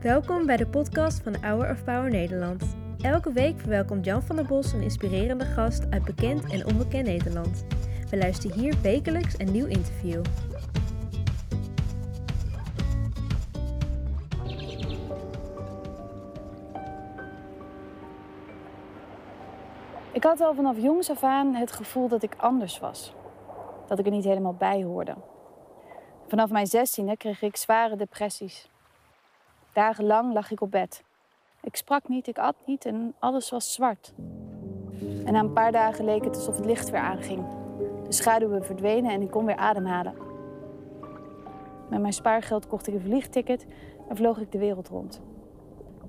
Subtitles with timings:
[0.00, 2.76] Welkom bij de podcast van Hour of Power Nederland.
[3.00, 7.64] Elke week verwelkomt Jan van der Bos een inspirerende gast uit bekend en onbekend Nederland.
[8.10, 10.22] We luisteren hier wekelijks een nieuw interview.
[20.12, 23.14] Ik had al vanaf jongs af aan het gevoel dat ik anders was.
[23.86, 25.14] Dat ik er niet helemaal bij hoorde.
[26.32, 28.68] Vanaf mijn zestiende kreeg ik zware depressies.
[29.72, 31.02] Dagenlang lag ik op bed.
[31.60, 34.12] Ik sprak niet, ik at niet en alles was zwart.
[35.24, 37.46] En na een paar dagen leek het alsof het licht weer aanging.
[38.04, 40.14] De schaduwen verdwenen en ik kon weer ademhalen.
[41.90, 43.66] Met mijn spaargeld kocht ik een vliegticket
[44.08, 45.20] en vloog ik de wereld rond.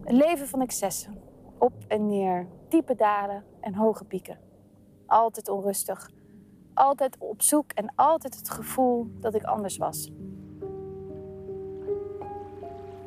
[0.03, 1.21] Een leven van excessen.
[1.57, 4.39] Op en neer, diepe dalen en hoge pieken.
[5.05, 6.09] Altijd onrustig.
[6.73, 10.11] Altijd op zoek en altijd het gevoel dat ik anders was.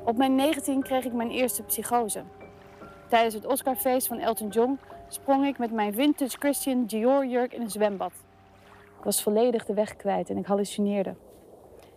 [0.05, 2.25] Op mijn 19 kreeg ik mijn eerste psychose.
[3.09, 7.61] Tijdens het Oscarfeest van Elton John sprong ik met mijn vintage Christian Dior jurk in
[7.61, 8.13] een zwembad.
[8.99, 11.15] Ik was volledig de weg kwijt en ik hallucineerde.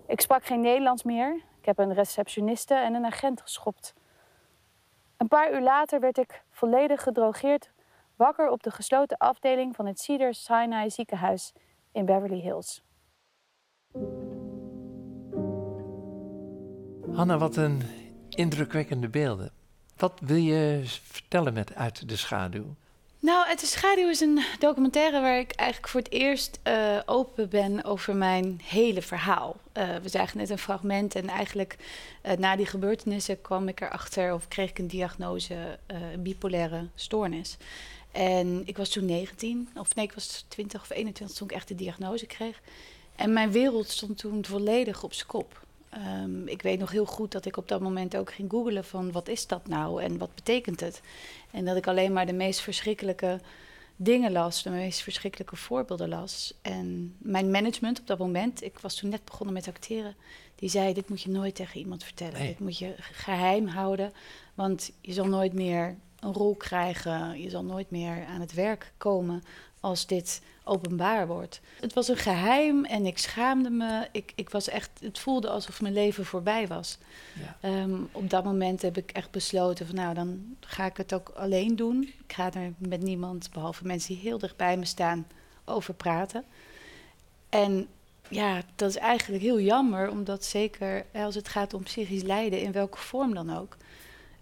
[0.07, 1.35] Ik sprak geen Nederlands meer.
[1.59, 3.93] Ik heb een receptioniste en een agent geschopt.
[5.17, 7.71] Een paar uur later werd ik volledig gedrogeerd
[8.15, 11.53] wakker op de gesloten afdeling van het Cedar Sinai ziekenhuis
[11.91, 12.81] in Beverly Hills.
[17.11, 17.81] Hanna, wat een
[18.29, 19.51] indrukwekkende beelden.
[19.97, 22.75] Wat wil je vertellen met Uit de Schaduw?
[23.21, 27.49] Nou, Uit de Schaduw is een documentaire waar ik eigenlijk voor het eerst uh, open
[27.49, 29.55] ben over mijn hele verhaal.
[29.77, 31.75] Uh, we zagen net een fragment en eigenlijk
[32.25, 35.79] uh, na die gebeurtenissen kwam ik erachter of kreeg ik een diagnose,
[36.19, 37.57] bipolaire stoornis.
[38.11, 41.67] En ik was toen 19, of nee, ik was 20 of 21 toen ik echt
[41.67, 42.61] de diagnose kreeg.
[43.15, 45.67] En mijn wereld stond toen volledig op zijn kop.
[45.93, 49.11] Um, ik weet nog heel goed dat ik op dat moment ook ging googelen van
[49.11, 51.01] wat is dat nou en wat betekent het?
[51.51, 53.39] En dat ik alleen maar de meest verschrikkelijke
[53.95, 56.53] dingen las, de meest verschrikkelijke voorbeelden las.
[56.61, 60.15] En mijn management op dat moment, ik was toen net begonnen met acteren,
[60.55, 62.39] die zei: Dit moet je nooit tegen iemand vertellen.
[62.39, 64.13] Dit moet je geheim houden,
[64.53, 67.41] want je zal nooit meer een rol krijgen.
[67.41, 69.43] Je zal nooit meer aan het werk komen
[69.79, 71.61] als dit openbaar wordt.
[71.79, 74.07] Het was een geheim en ik schaamde me.
[74.11, 76.97] Ik, ik was echt, het voelde alsof mijn leven voorbij was.
[77.61, 77.81] Ja.
[77.81, 81.29] Um, op dat moment heb ik echt besloten van nou, dan ga ik het ook
[81.29, 82.01] alleen doen.
[82.03, 85.27] Ik ga er met niemand, behalve mensen die heel dicht bij me staan,
[85.65, 86.43] over praten.
[87.49, 87.87] En
[88.29, 92.71] ja, dat is eigenlijk heel jammer, omdat zeker als het gaat om psychisch lijden, in
[92.71, 93.77] welke vorm dan ook,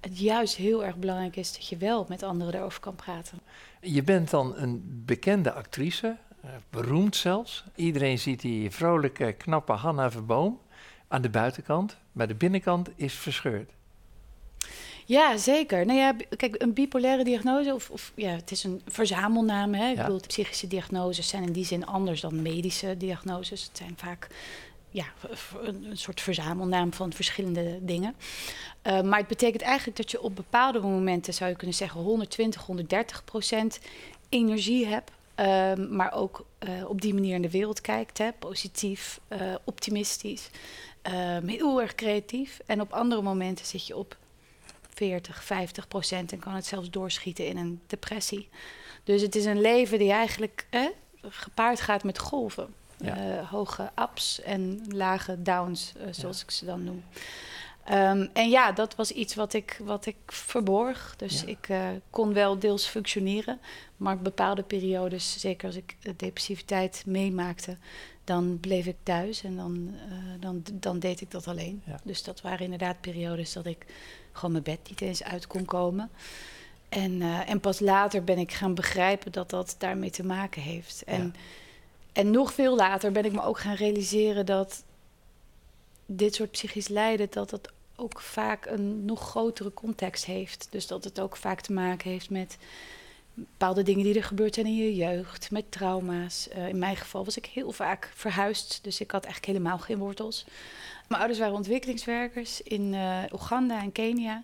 [0.07, 3.39] het juist heel erg belangrijk is dat je wel met anderen erover kan praten.
[3.81, 7.63] Je bent dan een bekende actrice, eh, beroemd zelfs.
[7.75, 10.59] Iedereen ziet die vrolijke, knappe Hanna Verboom
[11.07, 13.71] aan de buitenkant, maar de binnenkant is verscheurd.
[15.05, 15.85] Ja, zeker.
[15.85, 19.73] Nou ja, kijk, een bipolaire diagnose, of, of ja, het is een verzamelnaam.
[19.73, 19.89] Hè?
[19.89, 23.63] Ik bedoel, psychische diagnoses zijn in die zin anders dan medische diagnoses.
[23.63, 24.27] Het zijn vaak
[24.89, 25.05] ja,
[25.61, 28.15] een, soort verzamelnaam van verschillende dingen.
[28.83, 32.65] Uh, maar het betekent eigenlijk dat je op bepaalde momenten, zou je kunnen zeggen, 120,
[32.65, 33.79] 130 procent
[34.29, 35.11] energie hebt.
[35.39, 38.17] Uh, maar ook uh, op die manier in de wereld kijkt.
[38.17, 40.49] Hè, positief, uh, optimistisch,
[41.01, 42.59] ehm, heel erg creatief.
[42.65, 44.17] En op andere momenten zit je op
[44.93, 48.49] 40, 50 procent en kan het zelfs doorschieten in een depressie.
[49.03, 50.67] Dus het is een leven die eigenlijk
[51.21, 52.73] gepaard gaat met golven.
[52.97, 53.43] Ja.
[53.43, 56.43] hoge ups en lage downs, zoals ja.
[56.43, 57.03] ik ze dan noem.
[57.91, 61.13] Um, en ja, dat was iets wat ik, wat ik verborg.
[61.17, 61.47] Dus ja.
[61.47, 63.59] ik uh, kon wel deels functioneren.
[63.97, 67.77] Maar bepaalde periodes, zeker als ik depressiviteit meemaakte,
[68.23, 71.81] dan bleef ik thuis en dan, uh, dan, dan deed ik dat alleen.
[71.85, 71.99] Ja.
[72.03, 73.85] Dus dat waren inderdaad periodes dat ik
[74.31, 76.09] gewoon mijn bed niet eens uit kon komen.
[76.89, 81.03] En, uh, en pas later ben ik gaan begrijpen dat dat daarmee te maken heeft.
[81.03, 81.39] En, ja.
[82.17, 84.83] En nog veel later ben ik me ook gaan realiseren dat
[86.05, 90.67] dit soort psychisch lijden, dat dat ook vaak een nog grotere context heeft.
[90.69, 92.57] Dus dat het ook vaak te maken heeft met
[93.33, 96.47] bepaalde dingen die er gebeurd zijn in je jeugd, met trauma's.
[96.55, 99.97] Uh, in mijn geval was ik heel vaak verhuisd, dus ik had eigenlijk helemaal geen
[99.97, 100.45] wortels.
[101.07, 104.43] Mijn ouders waren ontwikkelingswerkers in uh, Oeganda en Kenia.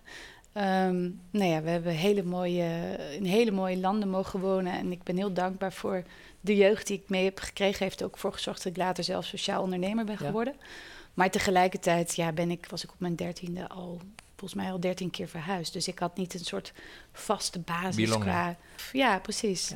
[0.58, 4.74] Um, nou ja, we hebben hele mooie, in hele mooie landen mogen wonen.
[4.74, 6.04] En ik ben heel dankbaar voor
[6.44, 7.84] de jeugd die ik mee heb gekregen.
[7.84, 10.56] Heeft ook voor gezorgd dat ik later zelf sociaal ondernemer ben geworden.
[10.60, 10.66] Ja.
[11.14, 14.02] Maar tegelijkertijd ja, ben ik, was ik op mijn dertiende al
[14.36, 15.74] volgens mij al dertien keer verhuisd.
[15.74, 16.74] Dus ik had niet een soort
[17.12, 18.56] vaste basis qua...
[18.92, 19.74] Ja, precies.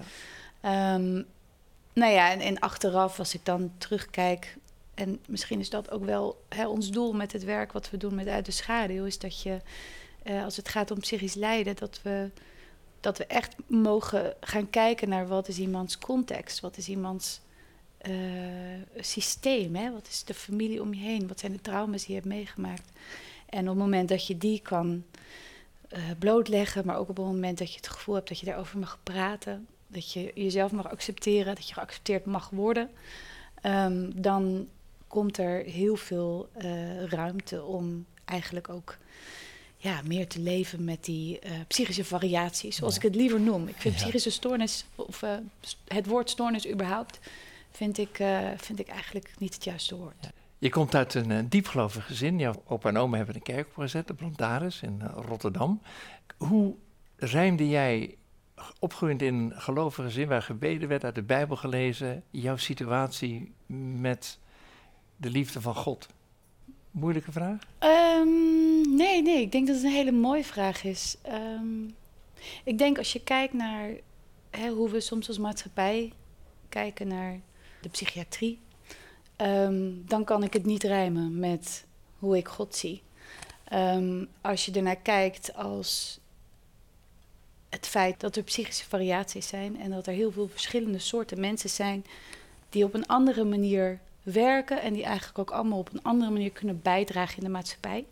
[0.61, 0.95] Ja.
[0.95, 1.25] Um,
[1.93, 4.57] nou ja, en, en, achteraf, als ik dan terugkijk...
[4.93, 8.15] En misschien is dat ook wel hè, ons doel met het werk wat we doen
[8.15, 9.05] met Uit de Schaduw.
[9.05, 9.61] Is dat je,
[10.23, 12.31] uh, als het gaat om psychisch lijden, dat we,
[12.99, 16.59] dat we echt mogen gaan kijken naar wat is iemands context.
[16.59, 17.41] Wat is iemands
[18.07, 18.13] uh,
[18.99, 19.75] systeem.
[19.75, 19.91] Hè?
[19.91, 21.27] Wat is de familie om je heen?
[21.27, 22.91] Wat zijn de trauma's die je hebt meegemaakt?
[23.49, 25.03] En op het moment dat je die kan
[25.93, 28.79] uh, blootleggen, maar ook op het moment dat je het gevoel hebt dat je daarover
[28.79, 32.89] mag praten, dat je jezelf mag accepteren, dat je geaccepteerd mag worden,
[33.63, 34.67] um, dan
[35.07, 38.97] komt er heel veel uh, ruimte om eigenlijk ook
[39.87, 43.67] ja, meer te leven met die uh, psychische variaties, zoals ik het liever noem.
[43.67, 44.01] Ik vind ja.
[44.01, 45.29] psychische stoornis, of uh,
[45.87, 47.19] het woord stoornis überhaupt,
[47.71, 48.23] vind ik,
[48.57, 50.15] vind ik eigenlijk niet het juiste woord.
[50.21, 50.31] Ja.
[50.59, 52.39] Je komt uit een diepgelovig gezin.
[52.39, 55.81] Jouw opa en oma hebben een kerk opgezet, de Plantaris in Rotterdam.
[56.37, 56.75] Hoe
[57.15, 58.15] rijmde jij,
[58.79, 63.53] opgegroeid in een gelovig gezin waar gebeden werd, uit de Bijbel gelezen, jouw situatie
[63.99, 64.39] met
[65.15, 66.07] de liefde van God?
[66.91, 67.59] Moeilijke vraag?
[67.79, 69.41] Um, nee, nee.
[69.41, 71.15] Ik denk dat het een hele mooie vraag is.
[71.31, 71.95] Um,
[72.63, 73.89] ik denk als je kijkt naar
[74.49, 76.11] hè, hoe we soms als maatschappij
[76.69, 77.39] kijken naar
[77.81, 78.59] de psychiatrie
[79.37, 81.85] um, dan kan ik het niet rijmen met
[82.19, 83.01] hoe ik God zie.
[83.73, 86.19] Um, als je ernaar kijkt als
[87.69, 91.69] het feit dat er psychische variaties zijn en dat er heel veel verschillende soorten mensen
[91.69, 92.05] zijn
[92.69, 96.51] die op een andere manier werken en die eigenlijk ook allemaal op een andere manier
[96.51, 98.05] kunnen bijdragen in de maatschappij.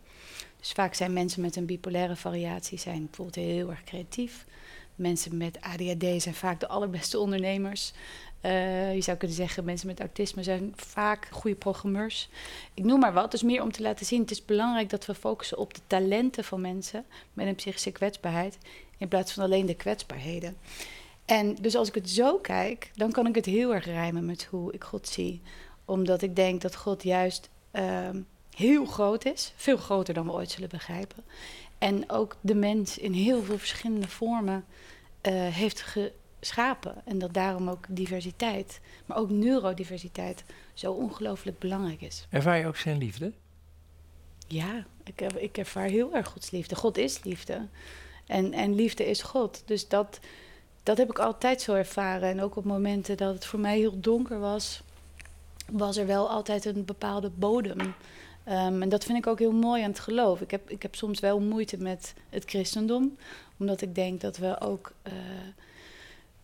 [0.66, 4.44] Dus vaak zijn mensen met een bipolaire variatie zijn bijvoorbeeld heel erg creatief.
[4.94, 7.92] Mensen met ADHD zijn vaak de allerbeste ondernemers.
[8.42, 12.28] Uh, je zou kunnen zeggen, mensen met autisme zijn vaak goede programmeurs.
[12.74, 13.30] Ik noem maar wat.
[13.30, 16.44] Dus meer om te laten zien, het is belangrijk dat we focussen op de talenten
[16.44, 18.58] van mensen met een psychische kwetsbaarheid,
[18.98, 20.56] in plaats van alleen de kwetsbaarheden.
[21.24, 24.44] En dus als ik het zo kijk, dan kan ik het heel erg rijmen met
[24.44, 25.40] hoe ik God zie.
[25.84, 28.08] Omdat ik denk dat God juist uh,
[28.56, 31.24] heel groot is, veel groter dan we ooit zullen begrijpen.
[31.78, 34.64] En ook de mens in heel veel verschillende vormen
[35.22, 36.94] uh, heeft ge schapen.
[37.04, 40.44] En dat daarom ook diversiteit, maar ook neurodiversiteit,
[40.74, 42.26] zo ongelooflijk belangrijk is.
[42.30, 43.32] Ervaar je ook zijn liefde?
[44.48, 46.74] Ja, ik, ik ervaar heel erg Gods liefde.
[46.74, 47.66] God is liefde.
[48.26, 49.62] En, en liefde is God.
[49.66, 50.20] Dus dat,
[50.82, 52.28] dat heb ik altijd zo ervaren.
[52.28, 54.82] En ook op momenten dat het voor mij heel donker was,
[55.70, 57.94] was er wel altijd een bepaalde bodem.
[58.48, 60.40] Um, en dat vind ik ook heel mooi aan het geloof.
[60.40, 63.16] Ik heb, ik heb soms wel moeite met het christendom,
[63.56, 64.92] omdat ik denk dat we ook.
[65.06, 65.12] Uh,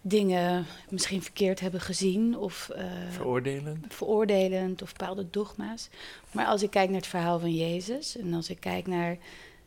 [0.05, 3.95] dingen misschien verkeerd hebben gezien of uh, veroordelend.
[3.95, 5.89] veroordelend of bepaalde dogma's.
[6.31, 9.17] Maar als ik kijk naar het verhaal van Jezus en als ik kijk naar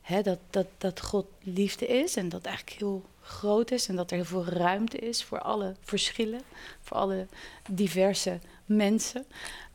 [0.02, 4.12] hè, dat, dat, dat God liefde is en dat eigenlijk heel groot is en dat
[4.12, 6.42] er heel veel ruimte is voor alle verschillen,
[6.82, 7.28] voor alle
[7.70, 9.26] diverse mensen.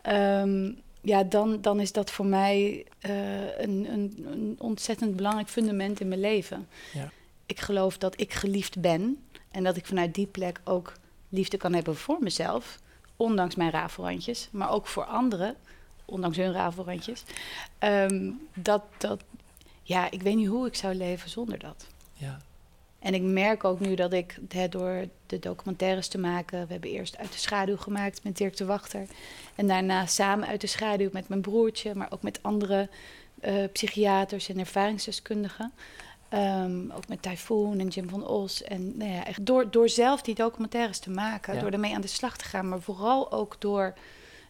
[0.08, 6.00] Um, ja, dan, dan is dat voor mij uh, een, een, een, ontzettend belangrijk fundament
[6.00, 6.68] in mijn leven.
[6.92, 7.10] Ja.
[7.46, 9.24] Ik geloof dat ik geliefd ben.
[9.50, 10.92] En dat ik vanuit die plek ook
[11.28, 12.78] liefde kan hebben voor mezelf,
[13.16, 15.56] ondanks mijn rafelrandjes, maar ook voor anderen,
[16.04, 17.22] ondanks hun rafelrandjes.
[17.78, 19.22] Um, dat, dat,
[19.82, 21.86] ja, ik weet niet hoe ik zou leven zonder dat.
[22.12, 22.38] Ja.
[23.00, 24.38] En ik merk ook nu dat ik
[24.70, 28.64] door de documentaires te maken, we hebben eerst uit de schaduw gemaakt met Dirk de
[28.64, 29.06] Wachter.
[29.54, 32.88] En daarna samen uit de schaduw met mijn broertje, maar ook met andere
[33.44, 35.72] uh, psychiaters en ervaringsdeskundigen.
[36.34, 38.62] Um, ook met Typhoon en Jim van Os.
[38.62, 42.06] En nou ja, echt door, door zelf die documentaires te maken, door ermee aan de
[42.06, 43.94] slag te gaan, maar vooral ook door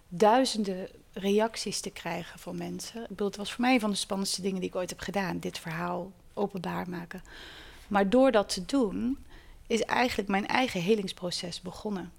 [0.08, 3.02] duizenden reacties te krijgen van mensen.
[3.02, 5.00] Ik bedoel, het was voor mij een van de spannendste dingen die ik ooit heb
[5.00, 7.22] gedaan, dit verhaal openbaar maken.
[7.90, 9.18] Maar door dat te doen,
[9.66, 12.12] is eigenlijk mijn eigen helingsproces begonnen.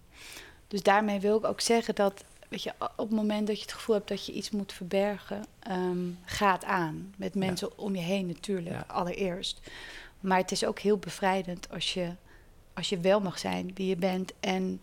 [0.67, 3.73] Dus daarmee wil ik ook zeggen dat weet je, op het moment dat je het
[3.73, 7.13] gevoel hebt dat je iets moet verbergen, um, gaat aan.
[7.17, 9.61] Met mensen om je heen natuurlijk, allereerst.
[10.19, 12.15] Maar het is ook heel bevrijdend als je,
[12.73, 14.33] als je wel mag zijn wie je bent.
[14.39, 14.81] En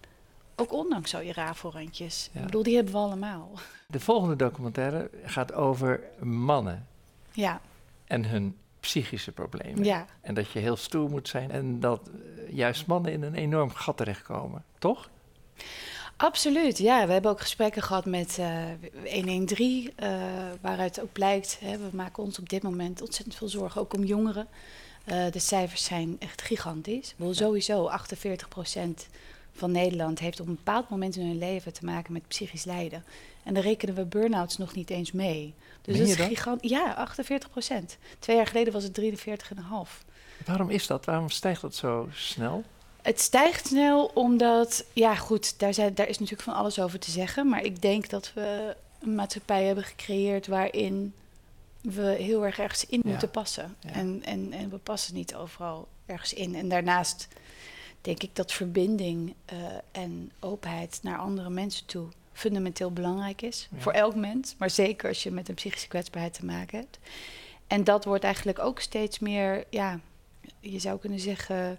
[0.57, 2.31] ook ondanks zo je rafelrandjes.
[2.33, 3.51] Ik bedoel, die hebben we allemaal.
[3.87, 6.87] De volgende documentaire gaat over mannen.
[7.33, 7.61] Ja.
[8.05, 8.57] En hun
[8.89, 9.85] psychische problemen.
[9.85, 10.07] Ja.
[10.21, 11.51] En dat je heel stoer moet zijn.
[11.51, 12.11] En dat
[12.51, 14.65] juist mannen in een enorm gat terechtkomen.
[14.79, 15.09] Toch?
[16.17, 17.07] Absoluut, ja.
[17.07, 18.65] We hebben ook gesprekken gehad met uh,
[19.13, 20.11] 113, uh,
[20.61, 24.05] waaruit ook blijkt, hè, we maken ons op dit moment ontzettend veel zorgen, ook om
[24.05, 24.49] jongeren.
[25.07, 27.15] Uh, de cijfers zijn echt gigantisch.
[27.17, 27.95] Wel, sowieso 48%
[29.59, 33.05] van Nederland heeft op een bepaald moment in hun leven te maken met psychisch lijden.
[33.43, 35.55] En daar rekenen we burn-outs nog niet eens mee.
[35.83, 36.71] Dus dat is gigantisch.
[36.71, 40.07] Ja, 48% Twee jaar geleden was het 43,5.
[40.47, 41.05] Waarom is dat?
[41.05, 42.65] Waarom stijgt dat zo snel?
[43.03, 47.11] Het stijgt snel omdat, ja goed, daar, zijn, daar is natuurlijk van alles over te
[47.11, 47.49] zeggen.
[47.49, 51.15] Maar ik denk dat we een maatschappij hebben gecreëerd waarin
[51.81, 53.77] we heel erg ergens in moeten passen.
[53.81, 56.55] En, en, en we passen niet overal ergens in.
[56.55, 57.29] En daarnaast
[58.01, 59.59] denk ik dat verbinding uh,
[59.93, 63.69] en openheid naar andere mensen toe fundamenteel belangrijk is.
[63.77, 66.99] Voor elk mens, maar zeker als je met een psychische kwetsbaarheid te maken hebt.
[67.67, 70.01] En dat wordt eigenlijk ook steeds meer, ja,
[70.61, 71.79] je zou kunnen zeggen,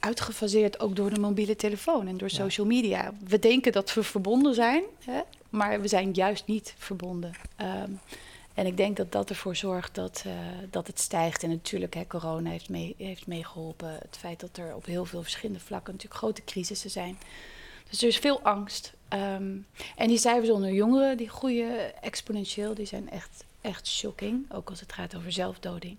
[0.00, 3.14] uitgefaseerd ook door de mobiele telefoon en door social media.
[3.26, 7.32] We denken dat we verbonden zijn, hè, maar we zijn juist niet verbonden.
[7.60, 8.00] Um,
[8.54, 10.32] en ik denk dat dat ervoor zorgt dat, uh,
[10.70, 11.42] dat het stijgt.
[11.42, 13.92] En natuurlijk, hè, corona heeft, mee, heeft meegeholpen.
[13.92, 17.18] Het feit dat er op heel veel verschillende vlakken natuurlijk grote crisissen zijn.
[17.90, 18.92] Dus er is veel angst.
[19.08, 19.66] Um,
[19.96, 22.74] en die cijfers onder jongeren, die groeien exponentieel.
[22.74, 25.96] Die zijn echt, echt shocking, ook als het gaat over zelfdoding.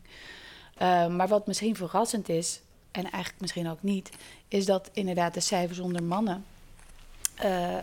[0.81, 4.10] Um, maar wat misschien verrassend is, en eigenlijk misschien ook niet,
[4.48, 6.46] is dat inderdaad de cijfers onder mannen
[7.44, 7.80] uh, uh,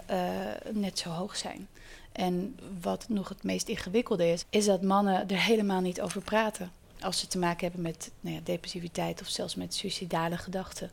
[0.71, 1.69] net zo hoog zijn.
[2.13, 6.71] En wat nog het meest ingewikkelde is, is dat mannen er helemaal niet over praten.
[7.01, 10.91] Als ze te maken hebben met nou ja, depressiviteit of zelfs met suicidale gedachten,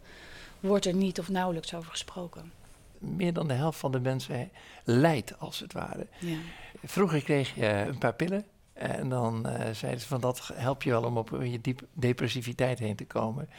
[0.60, 2.52] wordt er niet of nauwelijks over gesproken.
[2.98, 4.50] Meer dan de helft van de mensen
[4.84, 6.08] lijdt, als het ware.
[6.20, 6.38] Ja.
[6.84, 10.90] Vroeger kreeg je een paar pillen en dan uh, zeiden ze van dat helpt je
[10.90, 13.50] wel om op je diep depressiviteit heen te komen.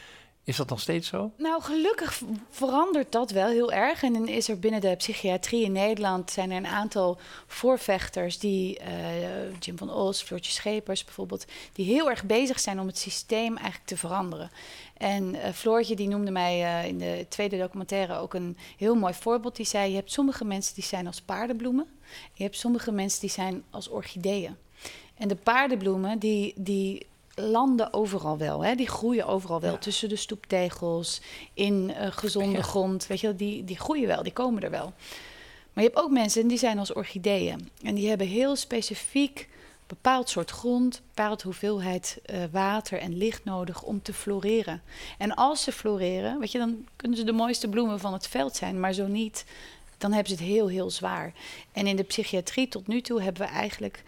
[0.47, 1.31] Is dat nog steeds zo?
[1.37, 4.03] Nou, gelukkig verandert dat wel heel erg.
[4.03, 8.79] En dan is er binnen de psychiatrie in Nederland zijn er een aantal voorvechters die,
[8.79, 13.55] uh, Jim van Os, Floortje Schepers bijvoorbeeld, die heel erg bezig zijn om het systeem
[13.55, 14.51] eigenlijk te veranderen.
[14.97, 19.13] En uh, Floortje die noemde mij uh, in de tweede documentaire ook een heel mooi
[19.13, 19.55] voorbeeld.
[19.55, 21.87] Die zei: Je hebt sommige mensen die zijn als paardenbloemen.
[22.33, 24.55] Je hebt sommige mensen die zijn als orchideeën.
[25.15, 27.05] En de paardenbloemen die, die
[27.39, 28.63] landen overal wel.
[28.63, 28.75] Hè?
[28.75, 29.77] Die groeien overal wel.
[29.77, 31.21] Tussen de stoeptegels,
[31.53, 33.07] in uh, gezonde grond.
[33.07, 34.93] Weet je, die, die groeien wel, die komen er wel.
[35.73, 37.69] Maar je hebt ook mensen die zijn als orchideeën.
[37.83, 39.47] En die hebben heel specifiek
[39.87, 44.81] bepaald soort grond, bepaald hoeveelheid uh, water en licht nodig om te floreren.
[45.17, 48.55] En als ze floreren, weet je, dan kunnen ze de mooiste bloemen van het veld
[48.55, 49.45] zijn, maar zo niet,
[49.97, 51.33] dan hebben ze het heel, heel zwaar.
[51.71, 54.03] En in de psychiatrie tot nu toe hebben we eigenlijk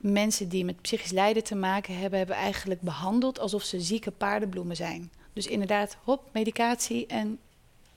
[0.00, 4.76] mensen die met psychisch lijden te maken hebben, hebben eigenlijk behandeld alsof ze zieke paardenbloemen
[4.76, 5.12] zijn.
[5.32, 7.38] Dus inderdaad, hop, medicatie en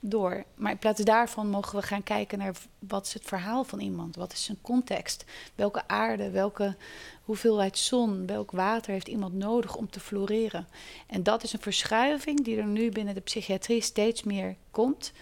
[0.00, 0.44] door.
[0.54, 4.16] Maar in plaats daarvan mogen we gaan kijken naar wat is het verhaal van iemand?
[4.16, 5.24] Wat is zijn context?
[5.54, 6.76] Welke aarde, welke
[7.24, 10.68] hoeveelheid zon, welk water heeft iemand nodig om te floreren?
[11.06, 15.12] En dat is een verschuiving die er nu binnen de psychiatrie steeds meer komt.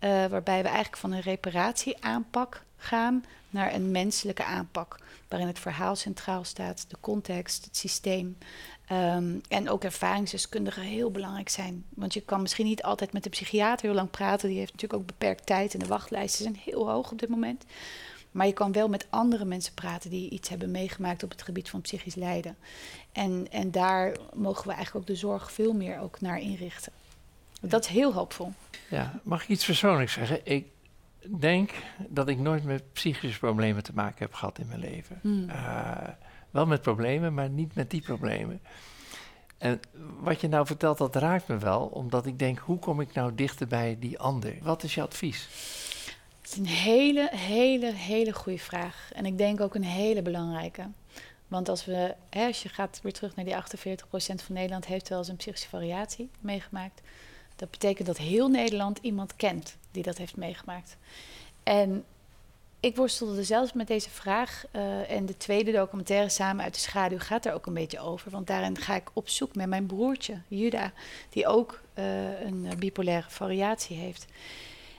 [0.00, 4.98] Uh, waarbij we eigenlijk van een reparatieaanpak gaan naar een menselijke aanpak.
[5.28, 8.38] Waarin het verhaal centraal staat, de context, het systeem.
[8.92, 11.84] Um, en ook ervaringsdeskundigen heel belangrijk zijn.
[11.94, 14.48] Want je kan misschien niet altijd met de psychiater heel lang praten.
[14.48, 17.64] Die heeft natuurlijk ook beperkt tijd en de wachtlijsten zijn heel hoog op dit moment.
[18.30, 21.70] Maar je kan wel met andere mensen praten die iets hebben meegemaakt op het gebied
[21.70, 22.56] van psychisch lijden.
[23.12, 26.92] En, en daar mogen we eigenlijk ook de zorg veel meer ook naar inrichten.
[27.60, 28.52] Dat is heel hoopvol.
[28.90, 30.40] Ja, mag ik iets persoonlijks zeggen?
[30.44, 30.66] Ik
[31.30, 31.72] denk
[32.08, 35.18] dat ik nooit met psychische problemen te maken heb gehad in mijn leven.
[35.22, 35.48] Hmm.
[35.48, 36.08] Uh,
[36.50, 38.60] wel met problemen, maar niet met die problemen.
[39.58, 39.80] En
[40.20, 43.34] wat je nou vertelt, dat raakt me wel, omdat ik denk, hoe kom ik nou
[43.34, 44.56] dichter bij die ander?
[44.62, 45.48] Wat is je advies?
[46.40, 49.10] Het is een hele, hele, hele goede vraag.
[49.12, 50.88] En ik denk ook een hele belangrijke.
[51.48, 55.08] Want als, we, hè, als je gaat weer terug naar die 48% van Nederland heeft
[55.08, 57.00] wel eens een psychische variatie meegemaakt.
[57.56, 60.96] Dat betekent dat heel Nederland iemand kent die dat heeft meegemaakt.
[61.62, 62.04] En
[62.80, 64.64] ik worstelde zelfs met deze vraag.
[64.72, 68.30] Uh, en de tweede documentaire, Samen uit de Schaduw, gaat er ook een beetje over.
[68.30, 70.92] Want daarin ga ik op zoek met mijn broertje, Juda,
[71.30, 74.26] die ook uh, een bipolaire variatie heeft.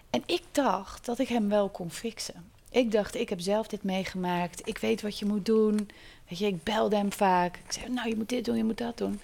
[0.09, 2.51] En ik dacht dat ik hem wel kon fixen.
[2.69, 4.67] Ik dacht, ik heb zelf dit meegemaakt.
[4.67, 5.89] Ik weet wat je moet doen.
[6.27, 7.57] Weet je, ik belde hem vaak.
[7.65, 9.19] Ik zei, nou, je moet dit doen, je moet dat doen.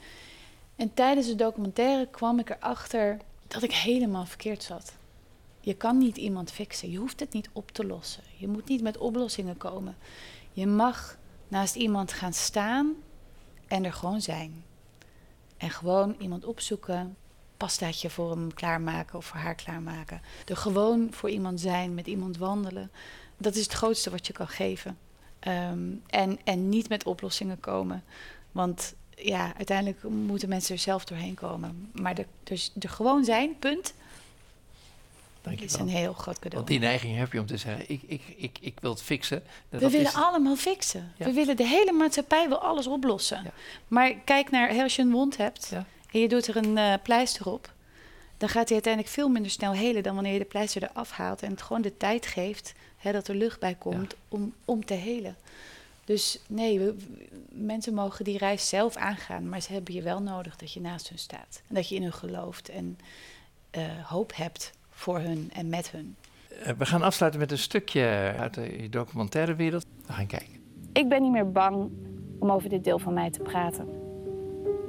[0.76, 4.94] En tijdens de documentaire kwam ik erachter dat ik helemaal verkeerd zat.
[5.60, 6.92] Je kan niet iemand fixen.
[6.92, 8.24] Je hoeft het niet op te lossen.
[8.38, 9.96] Je moet niet met oplossingen komen.
[10.52, 12.94] Je mag naast iemand gaan staan
[13.68, 14.64] en er gewoon zijn.
[15.58, 17.18] En gewoon iemand opzoeken,
[17.58, 20.22] pastaatje voor hem klaarmaken of voor haar klaarmaken.
[20.46, 22.92] Er gewoon voor iemand zijn, met iemand wandelen.
[23.38, 24.98] Dat is het grootste wat je kan geven.
[25.48, 28.04] Um, en, en niet met oplossingen komen.
[28.52, 31.90] Want ja, uiteindelijk moeten mensen er zelf doorheen komen.
[31.92, 32.26] Maar er,
[32.80, 33.94] er gewoon zijn, punt.
[35.42, 36.56] Dat is een heel groot cadeau.
[36.56, 39.44] Want die neiging heb je om te zeggen, ik, ik, ik, ik wil het fixen.
[39.70, 41.14] Dat we willen allemaal fixen.
[41.18, 43.52] We willen de hele maatschappij wil alles oplossen.
[43.88, 45.72] Maar kijk naar, als je een wond hebt
[46.12, 47.74] en je doet er een uh, pleister op
[48.44, 51.42] dan gaat hij uiteindelijk veel minder snel helen dan wanneer je de pleister eraf haalt
[51.42, 54.94] en het gewoon de tijd geeft hè, dat er lucht bij komt om, om te
[54.94, 55.36] helen.
[56.06, 56.96] Dus nee, we,
[57.50, 61.10] mensen mogen die reis zelf aangaan, maar ze hebben je wel nodig dat je naast
[61.10, 61.62] hun staat.
[61.68, 62.98] En dat je in hun gelooft en
[63.78, 66.16] uh, hoop hebt voor hun en met hun.
[66.64, 69.86] Eh, we gaan afsluiten met een stukje uit de documentaire wereld.
[70.06, 70.62] We gaan kijken.
[70.94, 71.92] Ik ben niet meer bang
[72.40, 73.88] om over dit deel van mij te praten.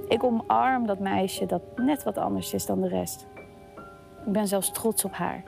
[0.09, 3.27] Ik omarm dat meisje dat net wat anders is dan de rest.
[4.27, 5.43] Ik ben zelfs trots op haar,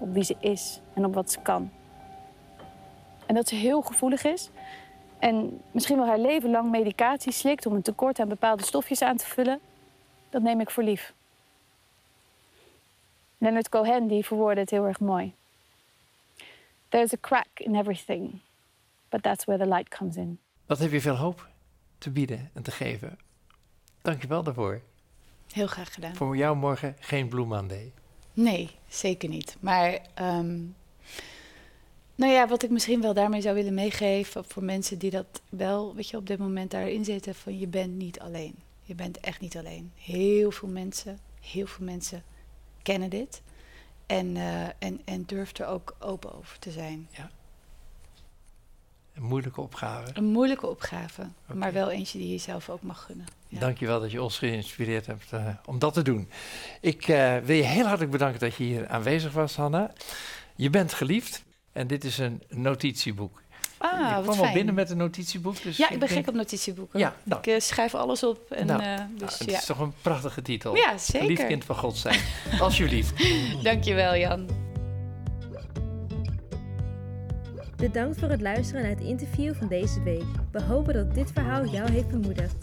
[0.00, 1.70] op wie ze is en op wat ze kan.
[3.26, 4.50] En dat ze heel gevoelig is
[5.22, 9.16] en misschien wel haar leven lang medicatie slikt om een tekort aan bepaalde stofjes aan
[9.16, 9.60] te vullen,
[10.30, 11.12] dat neem ik voor lief.
[13.38, 15.34] Leonard Cohen die verwoordde het heel erg mooi.
[16.88, 18.40] There's a crack in everything,
[19.08, 20.38] but that's where the light comes in.
[20.66, 21.48] Wat heb je veel hoop
[21.98, 23.18] te bieden en te geven.
[24.00, 24.80] Dank je wel daarvoor.
[25.52, 26.14] Heel graag gedaan.
[26.14, 27.92] Voor jou morgen geen Blue Monday.
[28.32, 29.56] Nee, zeker niet.
[29.60, 30.74] Maar um,
[32.14, 35.94] nou ja, wat ik misschien wel daarmee zou willen meegeven voor mensen die dat wel,
[35.94, 38.54] weet je, op dit moment daarin zitten, van je bent niet alleen.
[38.82, 39.92] Je bent echt niet alleen.
[39.96, 42.22] Heel veel mensen, heel veel mensen
[42.82, 43.42] kennen dit.
[44.06, 47.08] En, uh, en, en durft er ook open over te zijn.
[47.10, 47.30] Ja.
[49.14, 50.10] Een moeilijke opgave.
[50.14, 53.26] Een moeilijke opgave, maar wel eentje die je zelf ook mag gunnen.
[53.48, 53.58] Ja.
[53.58, 56.28] Dankjewel dat je ons geïnspireerd hebt uh, om dat te doen.
[56.80, 59.92] Ik uh, wil je heel hartelijk bedanken dat je hier aanwezig was, Hanna.
[60.56, 63.42] Je bent geliefd en dit is een notitieboek.
[63.78, 65.62] Ah, ik kwam al binnen met een notitieboek.
[65.62, 66.98] Dus ja, ik ben gek op notitieboeken.
[66.98, 67.40] Ja, nou.
[67.40, 68.50] Ik uh, schrijf alles op.
[68.50, 69.58] En, nou, uh, dus, nou, het ja.
[69.58, 70.76] is toch een prachtige titel.
[70.76, 71.28] Ja, zeker.
[71.28, 72.20] Lief kind van God zijn.
[72.60, 73.12] Alsjeblieft.
[73.62, 74.48] Dankjewel, Jan.
[77.76, 80.24] Bedankt voor het luisteren naar het interview van deze week.
[80.50, 82.54] We hopen dat dit verhaal jou heeft bemoedigd.